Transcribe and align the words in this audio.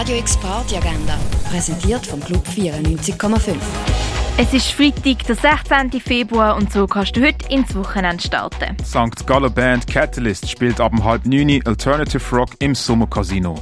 Radio 0.00 0.16
X 0.16 0.34
Party 0.38 0.76
Agenda, 0.76 1.18
präsentiert 1.50 2.06
vom 2.06 2.20
Club 2.20 2.42
94,5. 2.48 3.54
Es 4.38 4.54
ist 4.54 4.72
Freitag, 4.72 5.26
der 5.26 5.36
16. 5.36 6.00
Februar 6.00 6.56
und 6.56 6.72
so 6.72 6.86
kannst 6.86 7.18
du 7.18 7.20
heute 7.20 7.46
ins 7.50 7.74
Wochenende 7.74 8.22
starten. 8.22 8.78
St. 8.82 9.26
Gallen 9.26 9.52
Band 9.52 9.86
Catalyst 9.86 10.48
spielt 10.48 10.80
ab 10.80 10.94
halb 11.04 11.26
neun 11.26 11.60
Alternative 11.66 12.34
Rock 12.34 12.52
im 12.60 12.74
Sommercasino. 12.74 13.56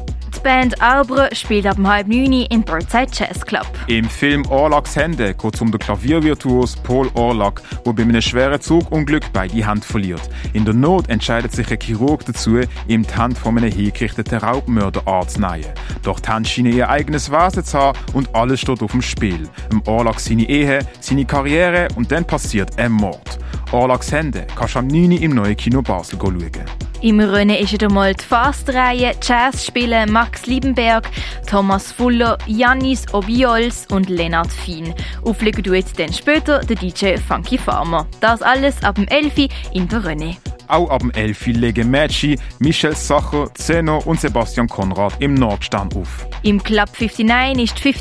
Die 0.48 0.54
Band 0.54 0.80
Arbre 0.80 1.28
spielt 1.34 1.66
ab 1.66 1.76
halb 1.82 2.08
neun 2.08 2.32
im 2.32 2.62
Birdside 2.62 3.10
Jazz 3.12 3.44
Club. 3.44 3.66
Im 3.86 4.06
Film 4.06 4.46
Orlaks 4.46 4.96
Hände 4.96 5.34
geht 5.34 5.54
es 5.54 5.60
um 5.60 5.70
den 5.70 5.78
Klaviervirtuos 5.78 6.74
Paul 6.76 7.10
Orlak, 7.12 7.60
der 7.84 7.92
bei 7.92 8.02
einem 8.02 8.22
schweren 8.22 8.58
Zugunglück 8.58 9.24
beide 9.34 9.68
Hände 9.68 9.84
verliert. 9.84 10.22
In 10.54 10.64
der 10.64 10.72
Not 10.72 11.10
entscheidet 11.10 11.52
sich 11.52 11.70
ein 11.70 11.78
Chirurg 11.78 12.24
dazu, 12.24 12.60
ihm 12.86 13.02
die 13.02 13.14
Hand 13.14 13.36
von 13.36 13.58
einem 13.58 13.70
hingerichteten 13.70 14.38
Raubmörder 14.38 15.06
anzunehmen. 15.06 15.66
Doch 16.02 16.18
die 16.18 16.32
Hände 16.32 16.48
scheinen 16.48 16.72
ihr 16.72 16.88
eigenes 16.88 17.30
Wesen 17.30 17.62
zu 17.62 17.78
haben 17.78 17.98
und 18.14 18.34
alles 18.34 18.60
steht 18.60 18.82
auf 18.82 18.92
dem 18.92 19.02
Spiel. 19.02 19.50
Im 19.70 19.82
Orlak 19.86 20.18
seine 20.18 20.48
Ehe, 20.48 20.78
seine 21.00 21.26
Karriere 21.26 21.88
und 21.94 22.10
dann 22.10 22.24
passiert 22.24 22.78
ein 22.78 22.92
Mord. 22.92 23.38
Orlaks 23.70 24.12
Hände 24.12 24.46
kannst 24.56 24.76
du 24.76 24.78
am 24.78 24.86
9. 24.86 25.12
im 25.12 25.34
neuen 25.34 25.58
Kino 25.58 25.82
Basel 25.82 26.18
schauen. 26.18 26.87
Im 27.00 27.20
Rennen 27.20 27.56
ist 27.56 27.72
wieder 27.72 27.88
mal 27.88 28.12
die 28.12 28.24
Fast-Reihe 28.24 29.14
Jazz 29.22 29.64
spielen 29.64 30.10
Max 30.10 30.46
Liebenberg, 30.46 31.08
Thomas 31.48 31.92
Fuller, 31.92 32.36
Janis 32.48 33.06
Obiols 33.14 33.86
und 33.86 34.10
Lennart 34.10 34.50
Fien. 34.50 34.92
Auflegen 35.22 35.62
jetzt 35.74 35.96
dann 36.00 36.12
später 36.12 36.58
der 36.58 36.74
DJ 36.74 37.16
Funky 37.16 37.56
Farmer. 37.56 38.08
Das 38.20 38.42
alles 38.42 38.82
ab 38.82 38.96
dem 38.96 39.06
11. 39.06 39.48
in 39.72 39.86
der 39.86 40.04
Rennen. 40.04 40.36
Auch 40.68 40.90
ab 40.90 41.00
dem 41.00 41.10
11. 41.10 41.46
legen 41.46 41.90
Mätschi, 41.90 42.38
Michel 42.58 42.94
Sacher, 42.94 43.48
Zeno 43.54 44.02
und 44.04 44.20
Sebastian 44.20 44.68
Konrad 44.68 45.14
im 45.20 45.34
Nordstand 45.34 45.96
auf. 45.96 46.26
Im 46.42 46.62
Club 46.62 46.90
59 46.98 47.06
ist 47.06 47.18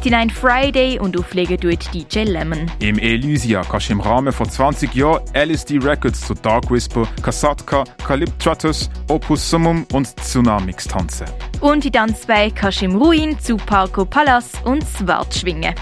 59 0.06 0.34
Friday 0.34 1.00
und 1.00 1.18
auflegen 1.18 1.60
tut 1.60 1.94
DJ 1.94 2.24
Lemon. 2.24 2.70
Im 2.80 3.00
Elysia 3.00 3.62
kannst 3.64 3.90
du 3.90 3.94
im 3.94 4.02
Rahmen 4.02 4.32
von 4.32 4.50
20 4.50 4.94
Jahren 4.94 5.22
LSD 5.34 5.80
Records 5.80 6.28
zu 6.28 6.34
Dark 6.34 6.70
Whisper, 6.70 7.08
Kasatka, 7.22 7.84
Calyptratus, 8.06 8.90
Opus 9.10 9.50
Summum 9.50 9.86
und 9.94 10.08
Tsunamix 10.20 10.86
tanzen. 10.86 11.28
Und 11.62 11.86
in 11.86 11.94
Tanz 11.94 12.22
2 12.22 12.52
kannst 12.52 12.82
du 12.82 12.86
im 12.86 12.96
Ruin 12.98 13.40
zu 13.40 13.58
Parco 13.58 14.06
Palace 14.06 14.52
und 14.66 14.86
Swart 14.86 15.34
schwingen. 15.34 15.74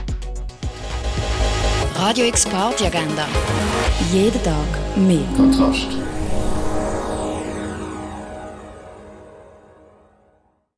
Radio 1.98 2.26
X 2.26 2.46
Party 2.46 2.86
Agenda. 2.86 3.26
Jeden 4.12 4.44
Tag 4.44 4.98
mehr. 4.98 5.24
Kontrast. 5.36 5.88